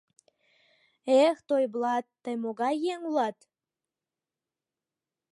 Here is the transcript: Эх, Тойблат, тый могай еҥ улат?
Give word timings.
Эх, 1.23 1.37
Тойблат, 1.47 2.05
тый 2.23 2.35
могай 2.43 2.75
еҥ 2.93 2.99
улат? 3.09 3.37